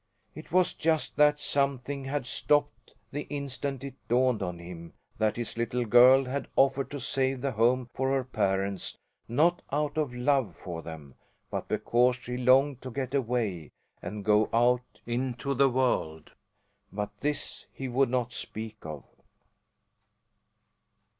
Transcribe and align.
It 0.33 0.51
was 0.51 0.73
just 0.73 1.15
that 1.17 1.37
something 1.39 2.05
had 2.05 2.25
stopped 2.25 2.95
the 3.11 3.27
instant 3.29 3.83
it 3.83 3.93
dawned 4.07 4.41
on 4.41 4.57
him 4.57 4.93
that 5.19 5.35
his 5.35 5.57
little 5.59 5.85
girl 5.85 6.25
had 6.25 6.47
offered 6.55 6.89
to 6.89 6.99
save 6.99 7.41
the 7.41 7.51
home 7.51 7.87
for 7.93 8.09
her 8.09 8.23
parents 8.23 8.97
not 9.27 9.61
out 9.71 9.99
of 9.99 10.11
love 10.11 10.55
for 10.55 10.81
them, 10.81 11.13
but 11.51 11.67
because 11.67 12.15
she 12.15 12.35
longed 12.35 12.81
to 12.81 12.89
get 12.89 13.13
away 13.13 13.73
and 14.01 14.25
go 14.25 14.49
out 14.51 15.01
in 15.05 15.35
time 15.35 15.71
world. 15.71 16.31
But 16.91 17.11
this 17.19 17.67
he 17.71 17.87
would 17.87 18.09
not 18.09 18.33
speak 18.33 18.83
of. 18.83 19.03